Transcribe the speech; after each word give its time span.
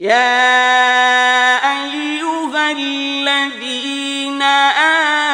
يا 0.00 1.60
أيها 1.60 2.72
الذين 2.72 4.42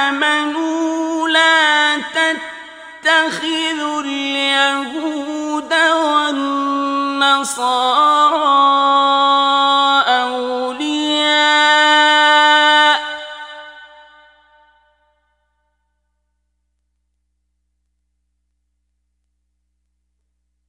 آمنوا 0.08 1.28
لا 1.28 1.96
تتخذوا 3.02 4.02
اليهود 4.02 5.74
والنصارى 5.74 6.56
أولياء 10.08 11.46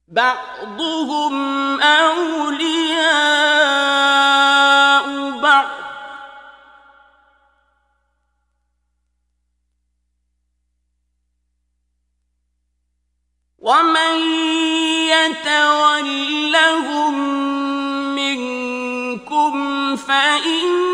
بعضهم 0.08 1.67
لهم 16.58 17.14
منكم 18.14 19.96
فإن 19.96 20.87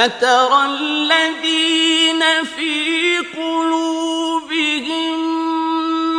فترى 0.00 0.64
الذين 0.64 2.22
في 2.56 3.18
قلوبهم 3.36 5.18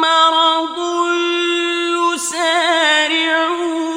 مرض 0.01 0.77
يسارعون 2.13 3.90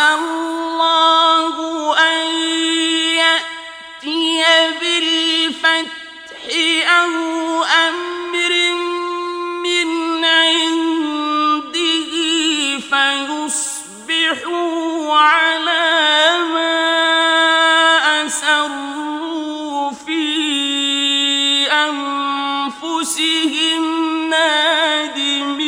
الله 0.00 1.54
أن 1.98 2.26
يأتي 3.16 4.44
بالفتح 4.80 6.42
أو 6.88 7.14
أمر 7.64 8.52
من 9.62 9.88
عنده 10.24 12.12
فيصبحوا 13.40 14.38
على 15.14 16.38
ما 16.54 16.76
أسروا 18.26 19.90
في 19.90 20.22
أنفسهم 21.72 23.50
ويقول 25.40 25.59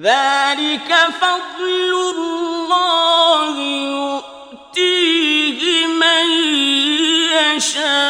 ذلك 0.00 0.90
فضل 1.20 1.92
الله 2.16 3.54
يؤتيه 4.70 5.86
من 5.86 6.26
يشاء. 7.36 8.00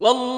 والله 0.00 0.37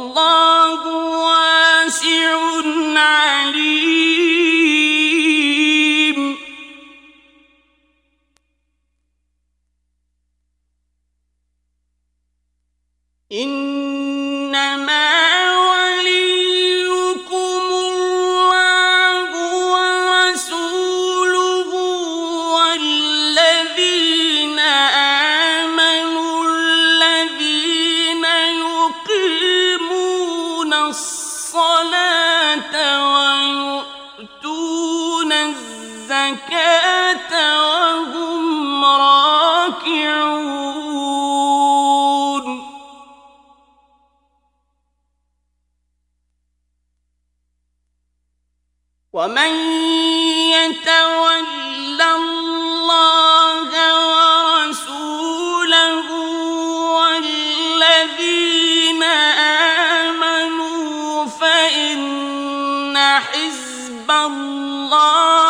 الله 64.11 65.50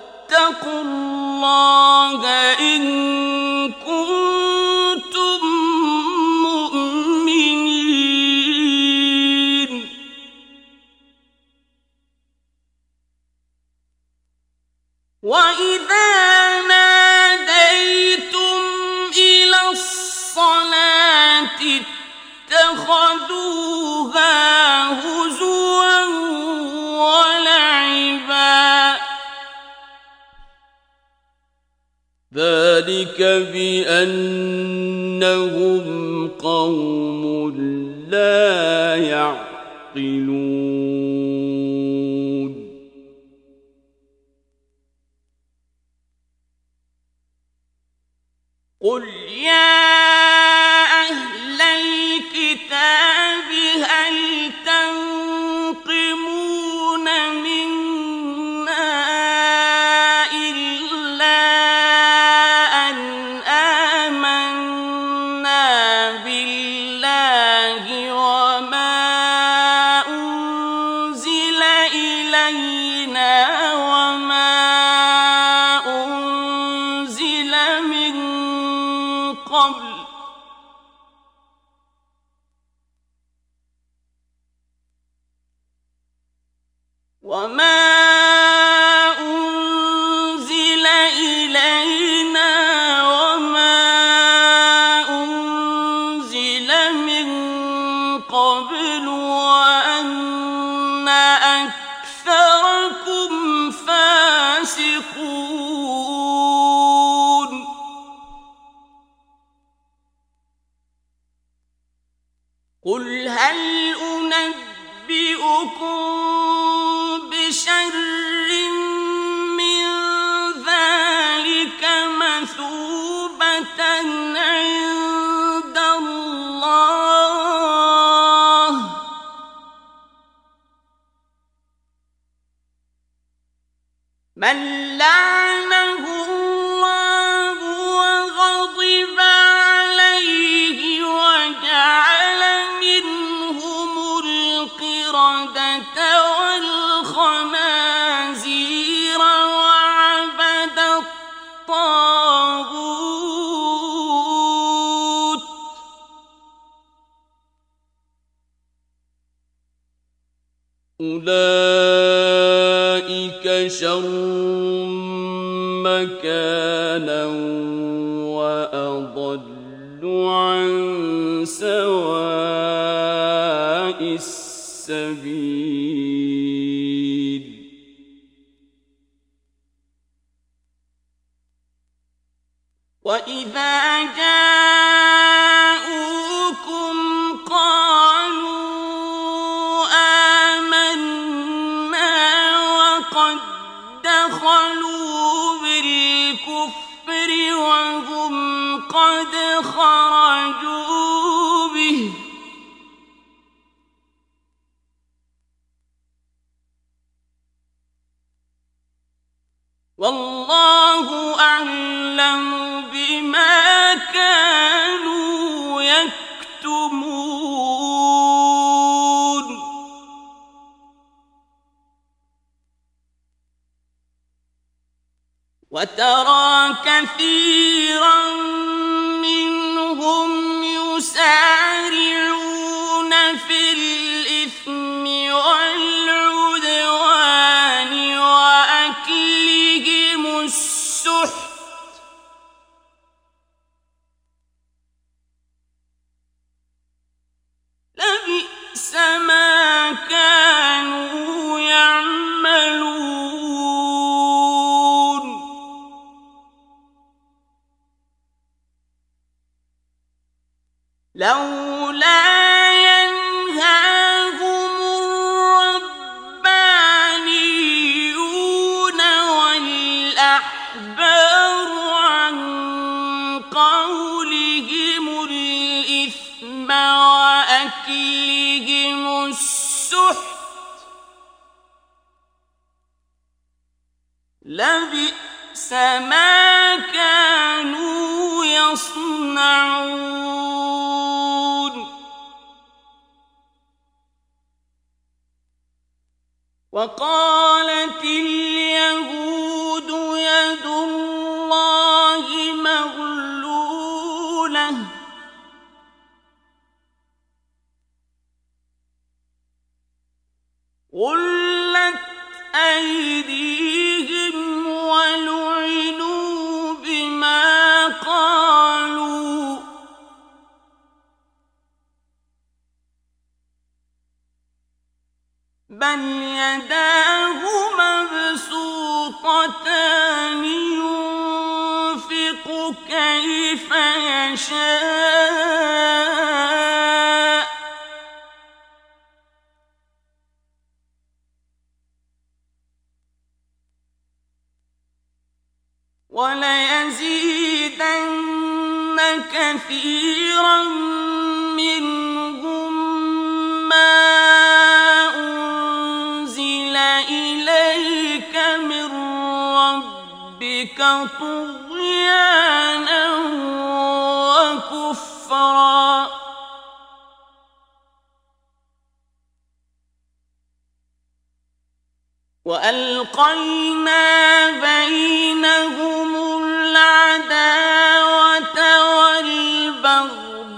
واتقوا 0.41 0.81
الله 0.81 2.25
إن 2.59 3.10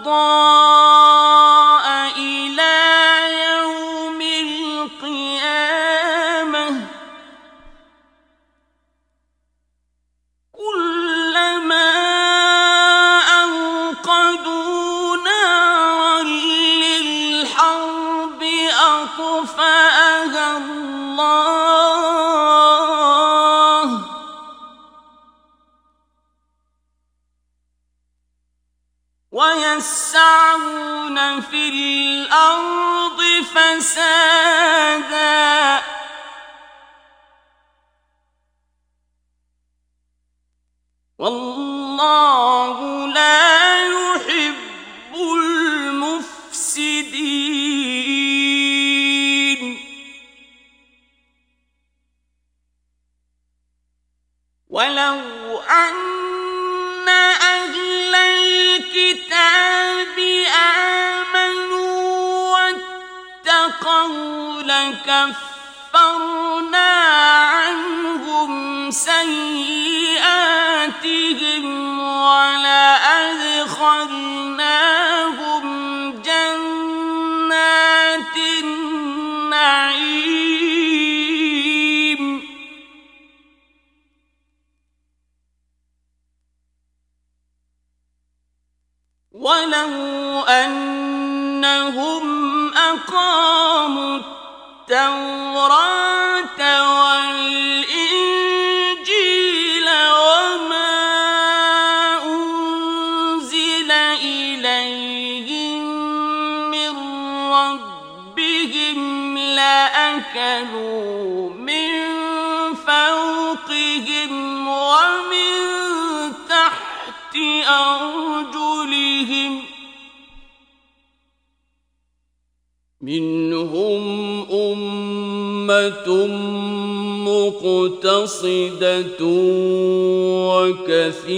والبغضاء 0.02 0.61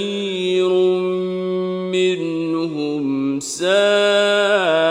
كثير 0.05 0.69
منهم 1.89 3.39
سائر 3.39 4.84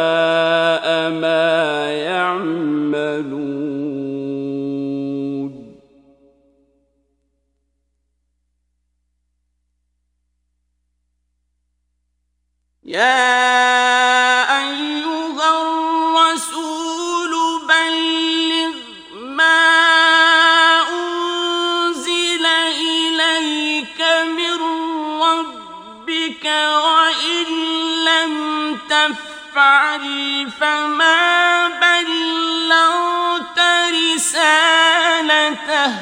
رسالته. 34.14 35.93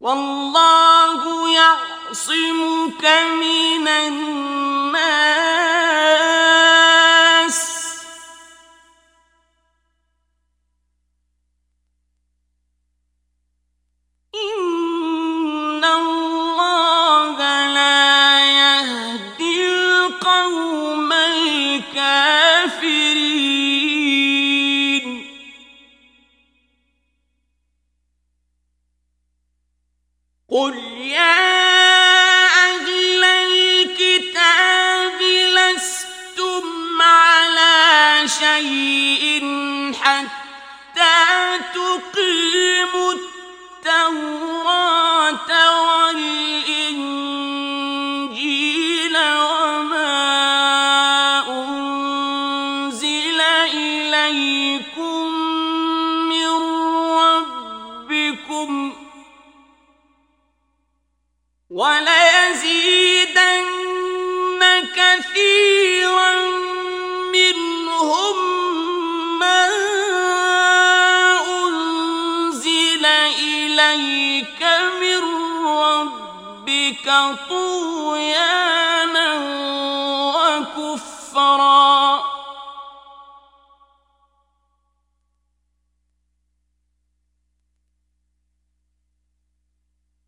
والله 0.00 1.50
يعصمك 1.50 3.04
من 3.40 3.88
الناس. 3.88 5.65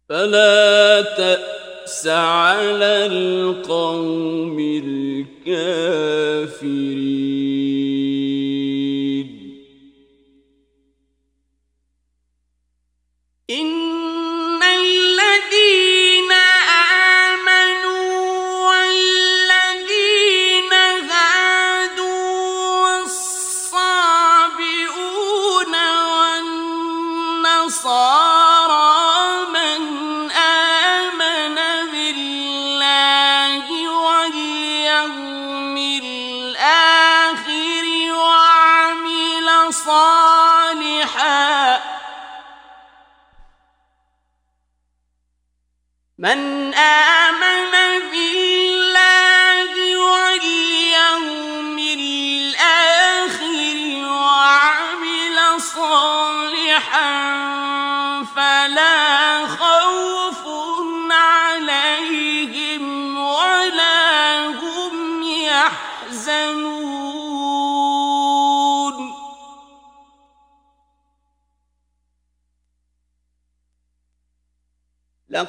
فلا 0.09 1.03
تأس 1.03 2.07
على 2.07 3.07
القوم 3.07 4.59
الكافرين. 5.47 5.99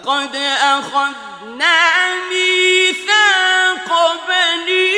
قد 0.09 0.35
أَخَذْنَا 0.35 1.79
مِيثَاقَ 2.29 3.89
بَنِي 4.27 4.88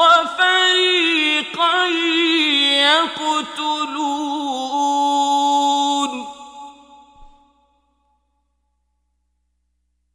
وفريقا 0.00 1.86
يقتلون. 2.86 4.14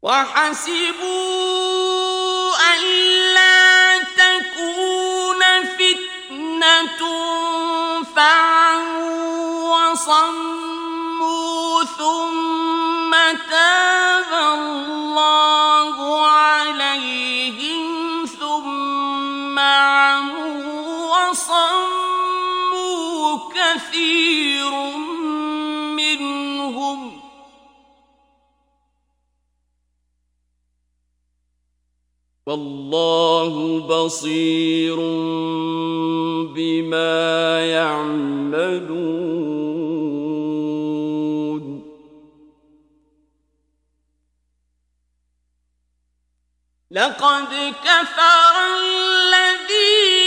وحسبوا 0.01 1.39
ألا 2.75 3.99
تكون 3.99 5.41
فتنة 5.77 7.01
فعموا 8.15 9.91
وصموا 9.91 11.83
ثم 11.83 12.48
والله 32.49 33.79
بصير 33.79 34.95
بما 36.55 37.65
يعملون. 37.65 39.19
لقد 46.91 47.73
كفر 47.85 48.55
الذين 48.79 50.18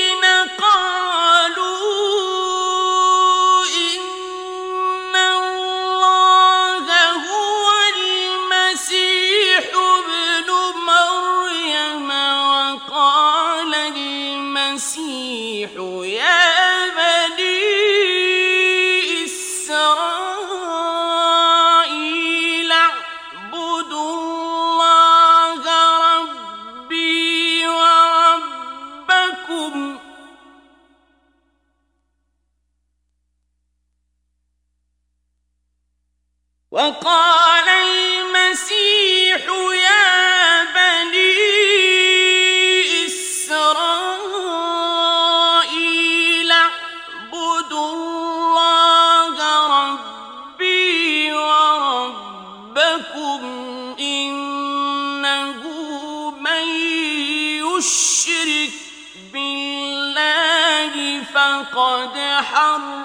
حرم 62.42 63.01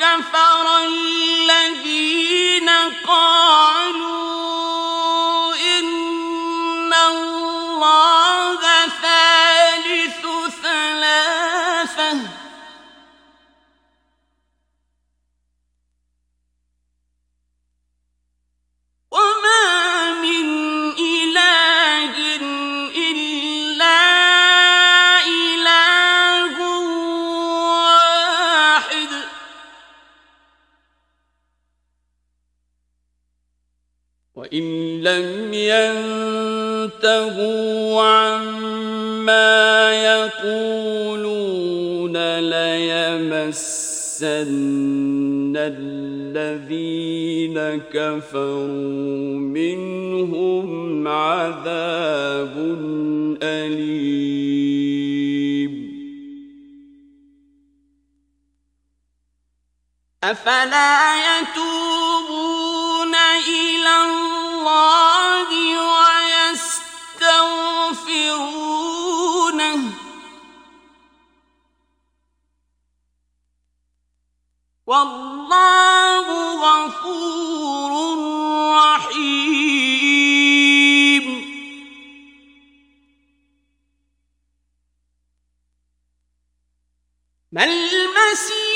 كفر 0.00 0.66
الذين 0.84 2.68
قالوا 3.06 3.49
الذين 46.36 47.58
كفروا 47.92 49.38
منهم 49.38 51.08
عذاب 51.08 52.54
أليم. 53.42 54.70
أفلا 60.24 61.40
يتوبون 61.40 63.14
إلى 63.48 63.94
الله 64.04 65.59
والله 74.90 76.26
غفور 76.66 77.92
رحيم. 78.74 80.00
ما 87.52 87.64
المسيح 87.64 88.69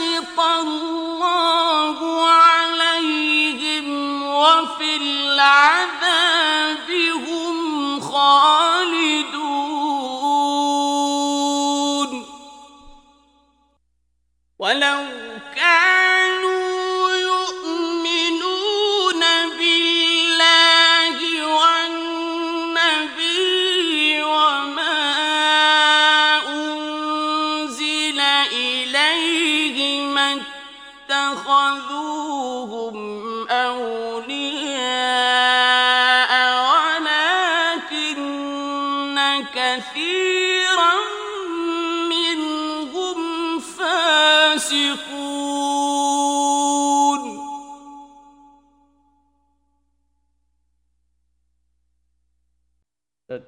صدق 0.00 0.40
الله 0.40 1.09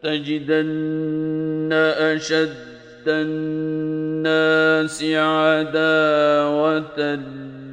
لتجدن 0.04 1.72
أشد 1.72 3.06
الناس 3.08 5.04
عداوة 5.04 6.98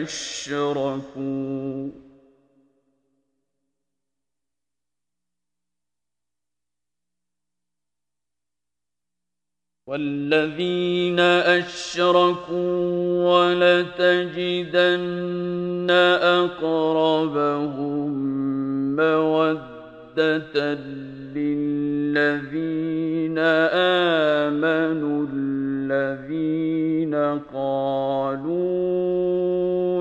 أشركوا 0.02 1.43
والذين 9.94 11.20
أشركوا 11.20 12.80
ولتجدن 13.30 15.06
أقربهم 16.40 18.10
مودة 18.96 20.74
للذين 21.34 23.38
آمنوا 24.48 25.20
الذين 25.32 27.14
قالوا 27.54 28.64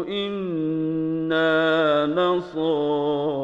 إنا 0.08 2.06
نصارى. 2.06 3.43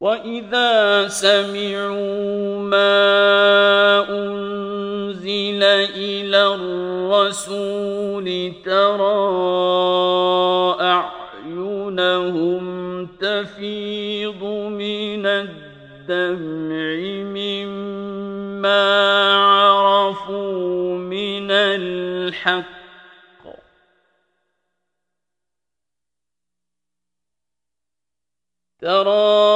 وإذا 0.00 1.08
سمعوا 1.08 2.58
ما 2.58 3.63
الرسول 7.14 8.54
ترى 8.64 9.16
أعينهم 10.80 12.64
تفيض 13.06 14.42
من 14.42 15.26
الدمع 15.26 16.96
مما 17.36 18.82
عرفوا 19.34 20.98
من 20.98 21.50
الحق. 21.50 22.74
ترى 28.80 29.54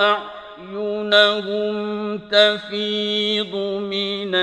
أعينهم 0.00 1.74
تفيض 2.18 3.54
من 3.80 4.34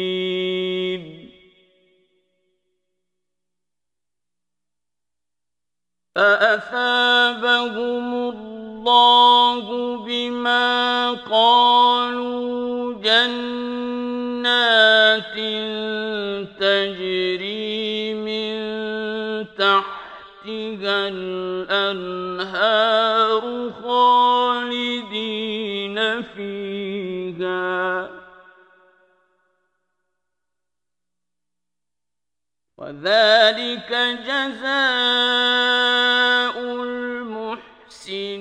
فأثابهم 6.15 8.13
الله 8.13 9.97
بما 10.05 11.11
قالوا 11.11 12.93
جنات 12.93 14.41
تجري 16.59 18.13
من 18.13 18.55
تحتها 19.57 21.07
الأنهار 21.07 22.51
وذلك 32.91 33.91
جزاء 34.27 34.55
المحسنين. 36.59 38.31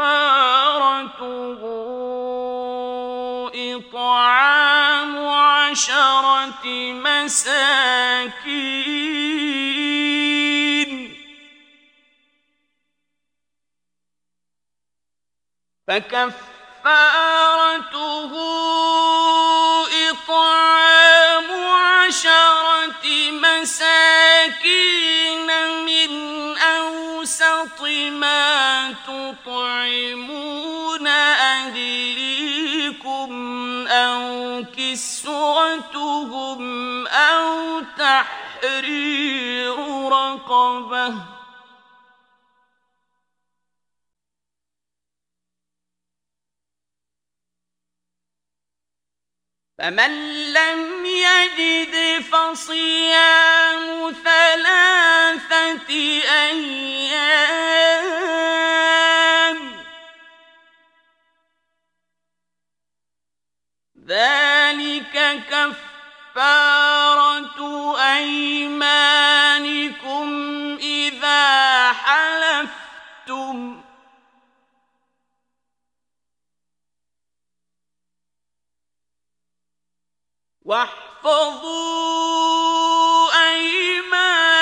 إطعام 3.56 5.28
عشرة 5.28 6.66
مساكين. 6.93 8.56
فكفارته 15.88 16.46
إطعام 20.10 20.95
عشرة 22.08 23.06
مساكين 23.32 25.47
من 25.86 26.12
أوسط 26.58 27.82
ما 28.12 28.93
تطعمون 29.08 31.08
أهليكم 31.47 33.32
أو 33.88 34.64
كسوتهم 34.78 36.62
أو 37.08 37.82
تحرير 37.97 39.76
رقبة 40.10 41.35
فمن 49.78 50.53
لم 50.53 51.05
يجد 51.05 52.21
فصيام 52.23 54.13
ثلاثة 54.23 55.89
أيام 55.89 56.76
ذلك 64.07 65.43
كفارة 66.36 67.59
أيمانكم 68.15 69.07
إذا 70.82 71.91
حلفتم 71.93 73.74
واحفظوا 80.66 82.26
أيمانكم. 83.49 84.55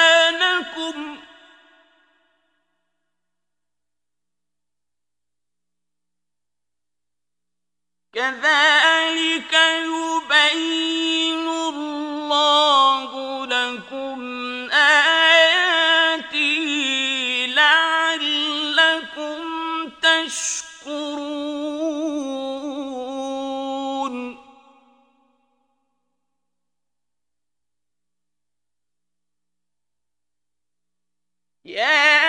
كذلك 8.14 9.54
يبين 9.54 11.48
الله 11.48 13.46
لكم 13.46 14.33
Yeah! 31.74 32.23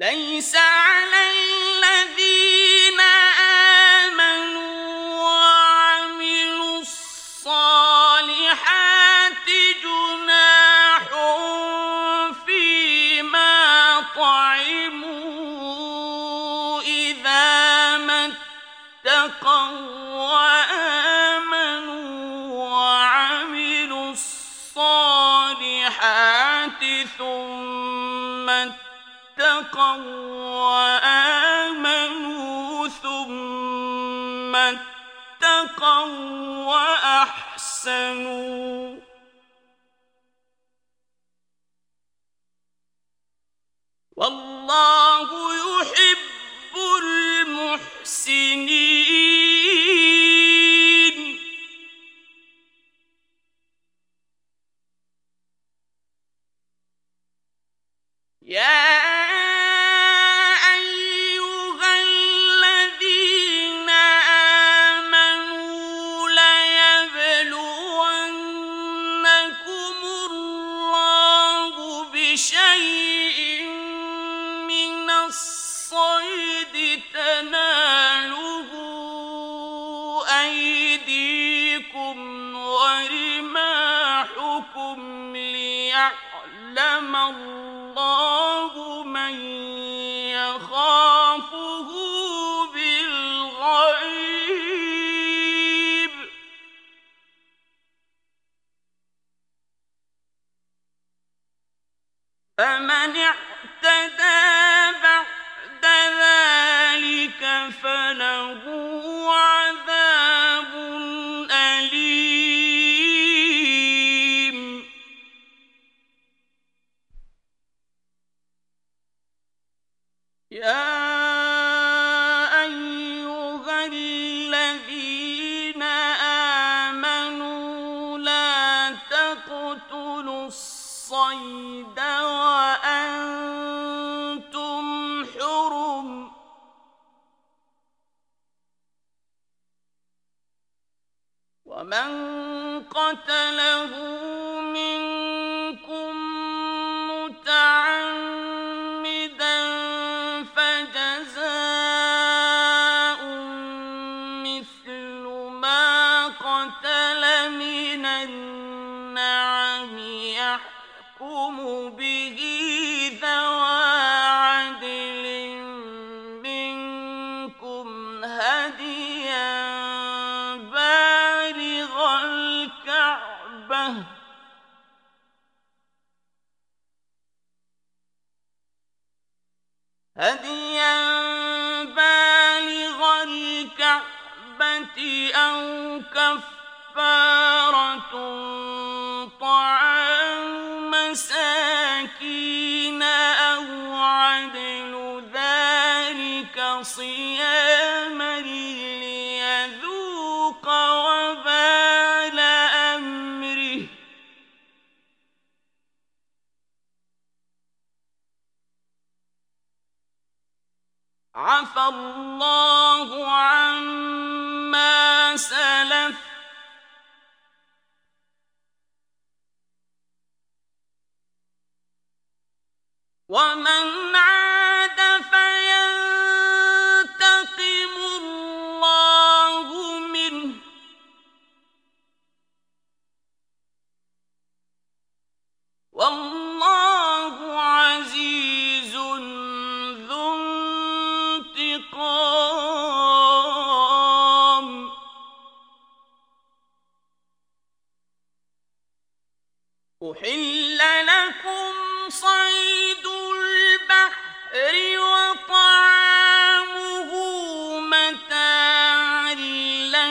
ليس 0.00 0.54
على 0.56 1.49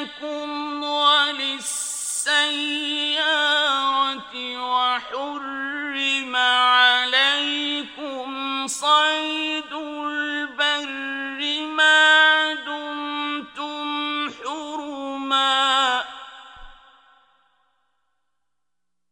لكم 0.09 0.83
وحرم 4.59 6.35
عليكم 6.35 8.27
صيد 8.67 9.73
البر 9.73 11.39
ما 11.77 12.53
دمتم 12.53 14.29
حرما. 14.29 16.03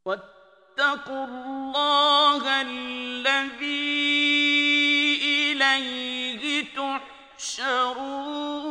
واتقوا 0.06 1.26
الله 1.26 2.62
الذي 2.62 3.68
إليه 5.24 6.66
تحشرون. 7.38 8.67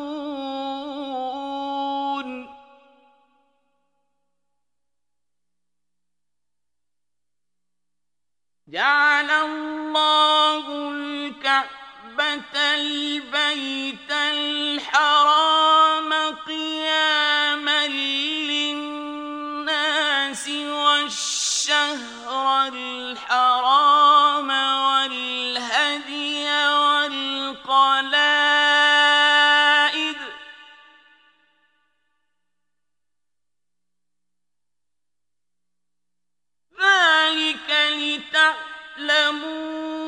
جعل 8.77 9.31
الله 9.31 10.91
الكعبة 10.93 12.55
البيت 12.55 14.13
الحرام 14.13 16.13
قياما 16.47 17.87
للناس 18.49 20.49
والشهر 20.49 21.99
الحرام 22.69 23.46
يعلمون 39.09 40.06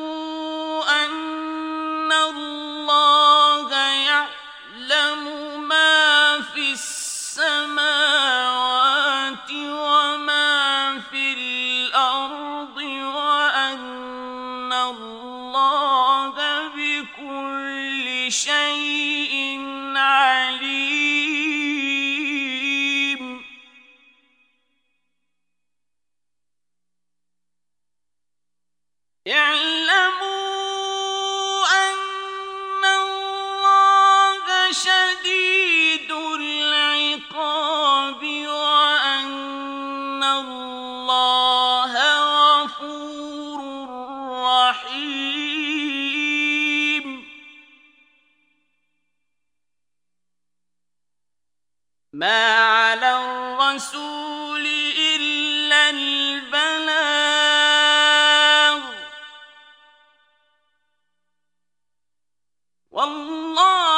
والله 63.59 63.88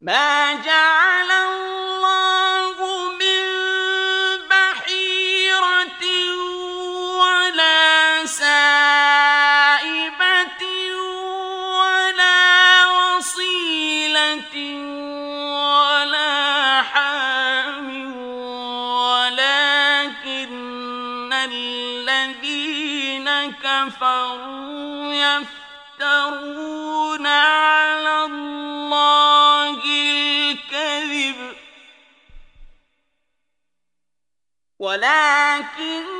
ما 0.00 0.54
جعل 0.54 0.99
ولكن 35.10 36.19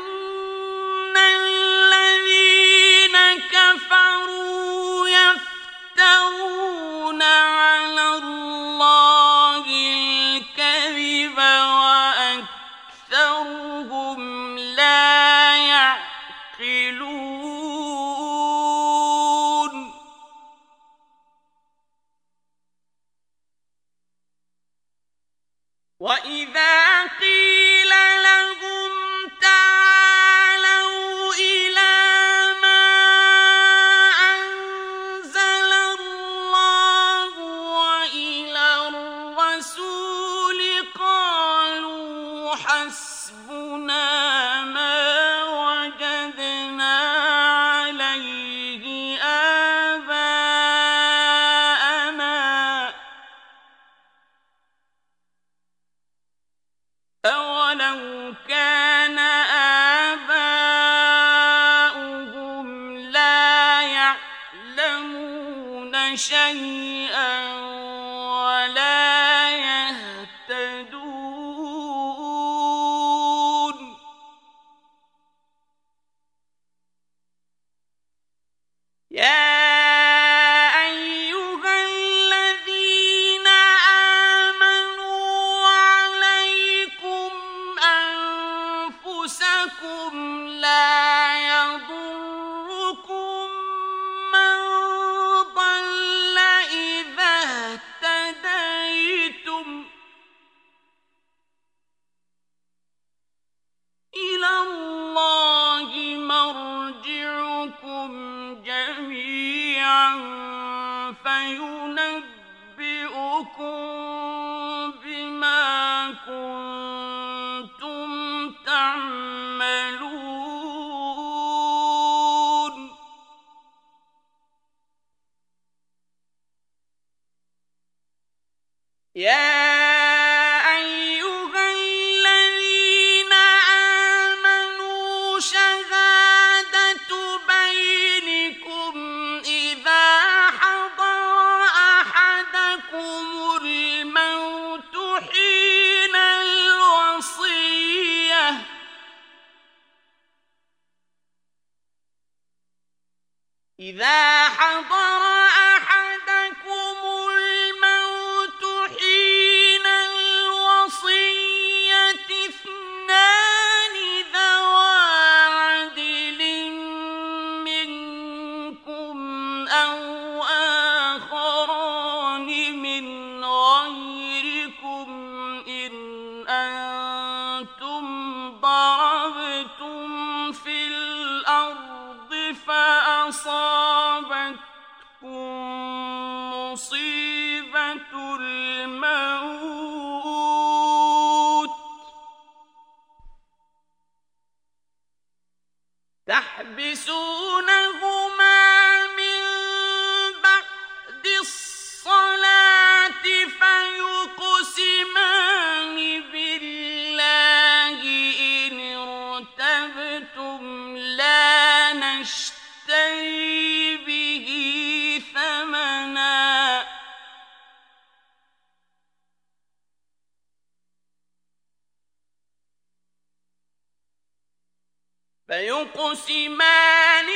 فيقسمان 225.50 227.28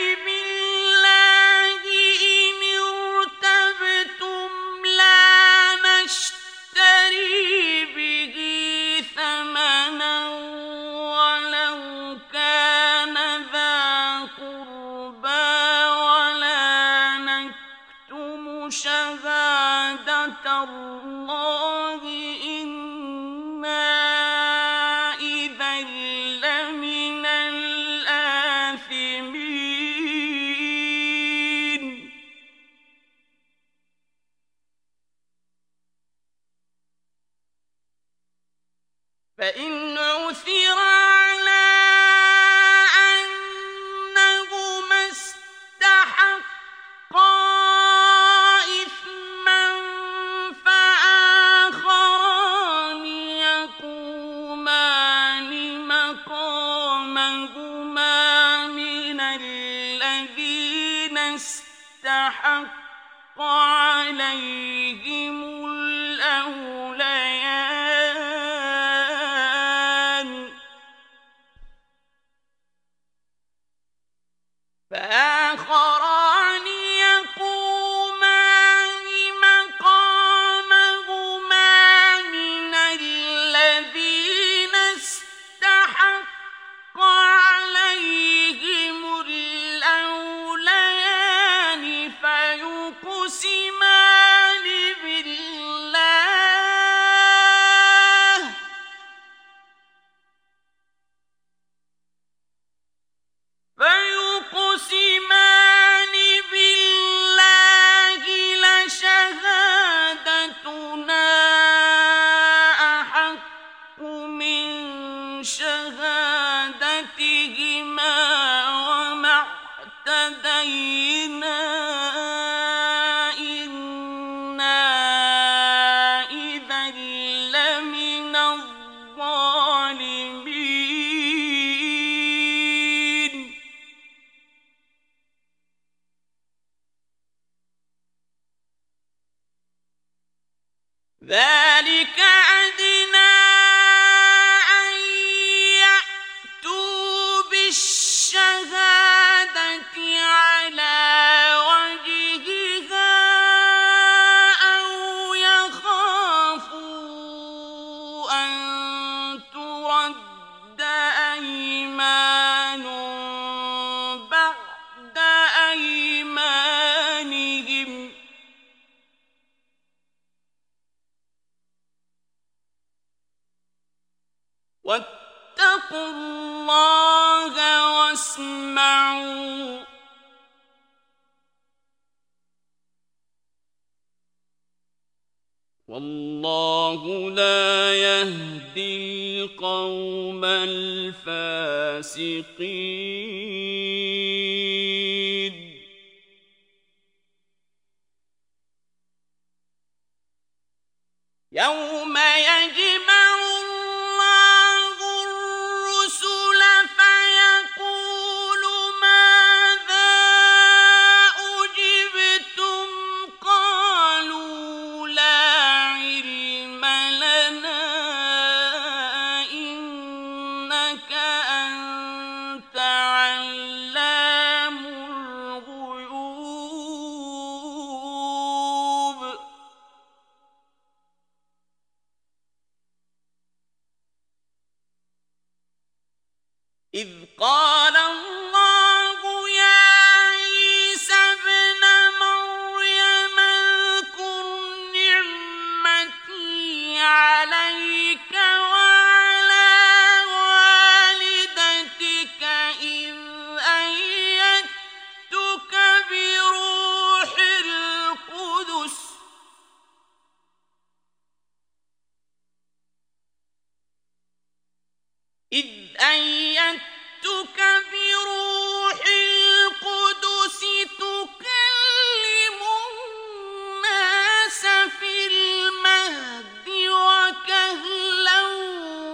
إذ 265.54 265.70
أيدتك 266.00 267.58
بروح 267.92 268.98
القدس 269.06 270.60
تكلم 270.98 272.60
الناس 272.90 274.62
في 275.00 275.12
المهد 275.26 276.68
وكهلا 276.68 278.42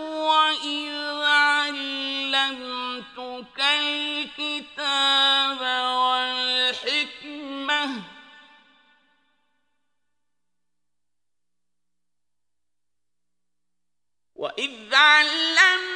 وإذ 0.08 0.94
علمتك 1.24 2.78
الكتاب 4.40 4.80
والحكمة. 6.70 7.82
وإذ 14.34 14.94
علمتك 14.94 15.89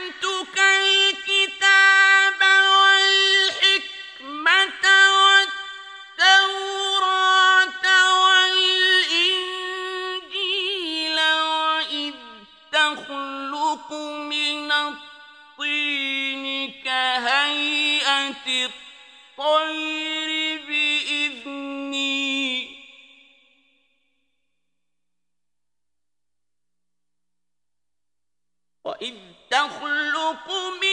الطير 19.45 20.65
بإذني. 20.67 22.05
وإذ 28.85 29.15
تخلق 29.51 30.51
من 30.51 30.84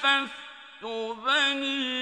كففت 0.00 0.84
بني 1.24 1.99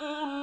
قل 0.00 0.39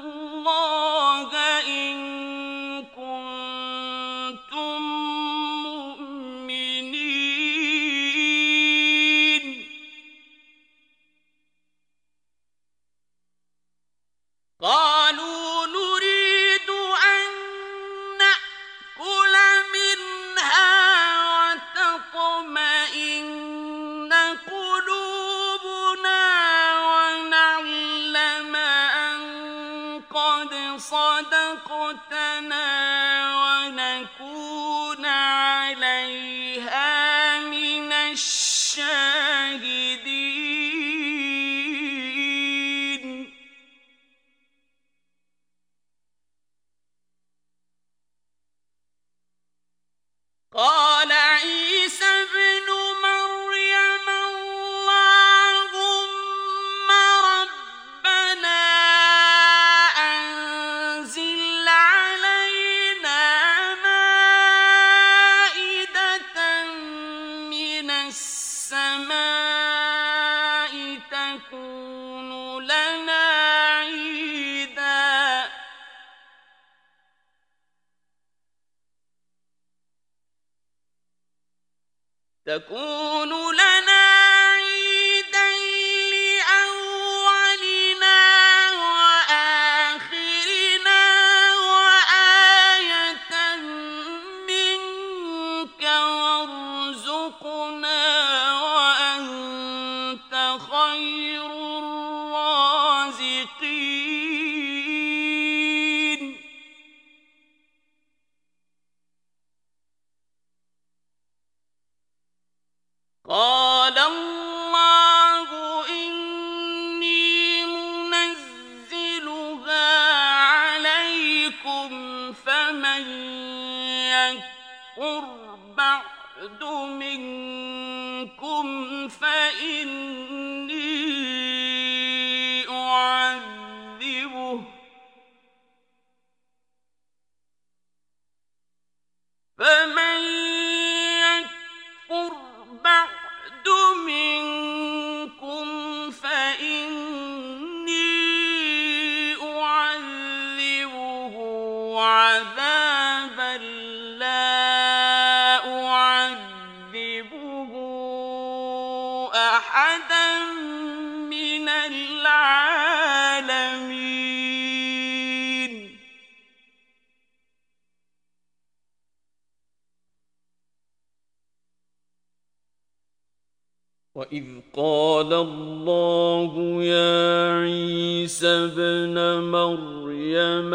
الله 175.42 176.84
يا 176.84 177.54
عيسى 177.62 178.48
ابن 178.48 179.18
مريم 179.52 180.74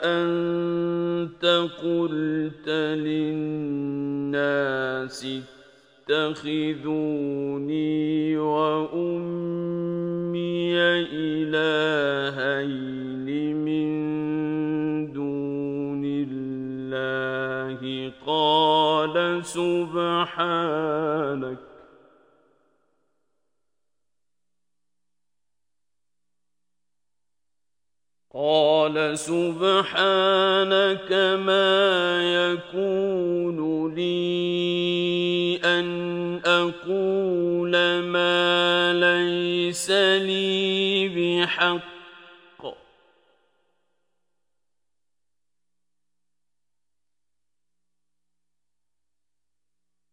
أأنت 0.00 1.44
قلت 1.84 2.68
للناس 3.08 4.46
اتخذوني 6.08 7.03
قال 29.14 29.18
سبحانك 29.18 31.12
ما 31.46 32.18
يكون 32.34 33.58
لي 33.94 35.60
أن 35.64 36.40
أقول 36.44 37.72
ما 38.10 38.92
ليس 38.92 39.90
لي 39.90 41.08
بحق. 41.14 41.94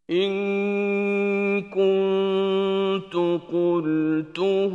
إن 0.10 1.62
كنت 1.72 3.16
قلته 3.52 4.74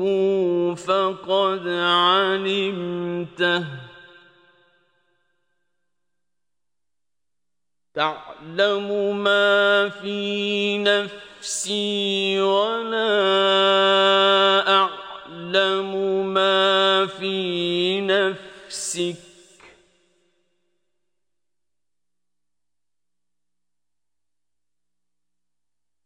فقد 0.74 1.68
علمته. 1.68 2.46
تعلم 7.96 9.16
ما 9.24 9.88
في 9.88 10.78
نفسي 10.78 12.40
ولا 12.40 13.08
أعلم 14.68 15.92
ما 16.34 17.06
في 17.06 18.00
نفسك. 18.00 19.16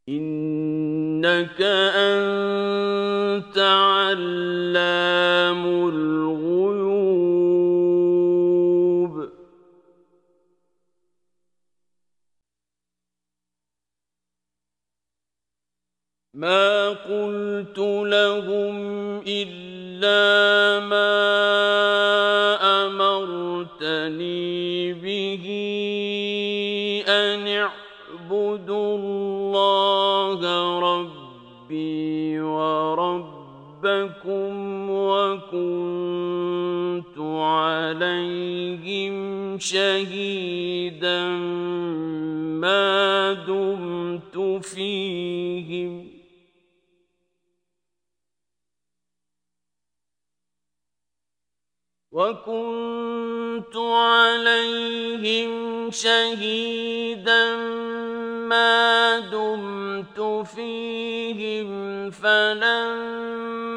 إنك 0.09 1.61
انت 1.61 2.40
ما 16.41 16.89
قلت 16.89 17.79
لهم 17.79 18.77
إلا 19.27 20.87
ما 20.87 21.13
أمرتني 22.87 24.93
به 24.93 25.45
أن 27.09 27.49
اعبدوا 27.49 28.97
الله 28.97 30.79
ربي 30.79 32.41
وربكم 32.41 34.51
وكنت 34.91 37.19
عليهم 37.19 39.15
شهيدا 39.59 41.27
ما 42.61 43.33
دمت 43.33 44.65
فيهم 44.65 46.10
وكنت 52.13 53.77
عليهم 53.77 55.51
شهيدا 55.91 57.57
ما 58.51 59.19
دمت 59.19 60.21
فيهم 60.47 62.11
فلما 62.11 63.71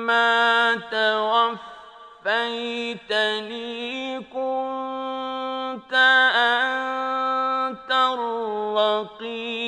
توفيتني 2.23 4.19
كنت 4.19 5.93
انت 5.93 7.91
الرقيب 7.91 9.62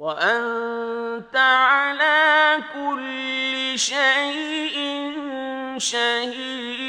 وأنت 0.00 1.36
على 1.36 2.58
كل 2.74 3.78
شيء 3.78 4.76
شهيد. 5.76 6.80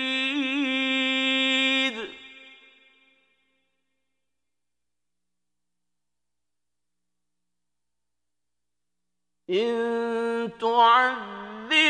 إن 9.49 10.51
تعذبهم 10.61 11.83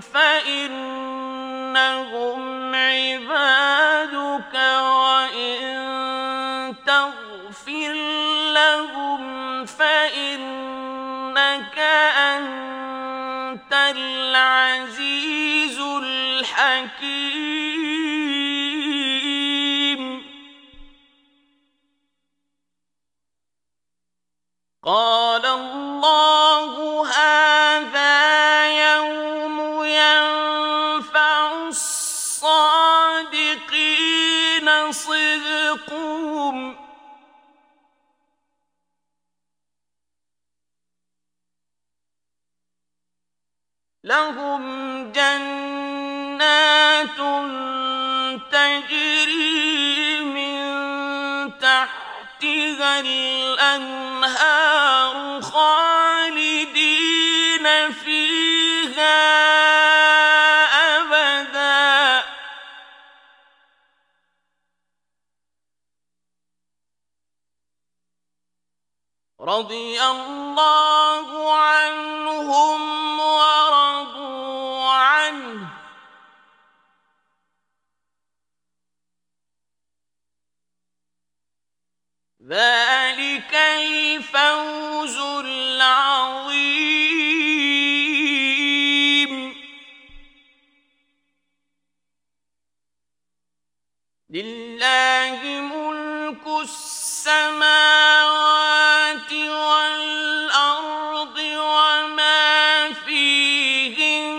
فإنهم 0.00 1.18
عبادك 2.74 4.54
وإن 4.54 5.68
تغفر 6.86 7.92
لهم 8.54 8.97
حكيم 16.98 18.58
قال 24.82 25.46
الله 25.46 27.06
هذا 27.06 28.16
يوم 28.94 29.84
ينفع 29.84 31.68
الصادقين 31.68 32.48
صدقهم. 34.92 36.76
لهم 44.04 44.62
جنه 45.12 45.67
تجري 48.50 50.20
من 50.24 50.58
تحتها 51.58 53.00
الأنهار 53.00 54.38
خالدين 55.42 56.86
فيها 57.92 59.18
أبدا. 60.96 62.24
رضي 69.40 70.02
الله 70.02 71.52
عنهم 71.56 72.97
ذلك 82.48 83.54
الفوز 83.54 85.16
العظيم. 85.44 86.88
لله 94.30 95.40
ملك 95.60 96.46
السماوات 96.62 97.62
والأرض 99.32 101.38
وما 101.38 102.92
فيهن 102.92 104.38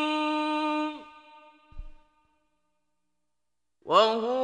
وهو 3.85 4.38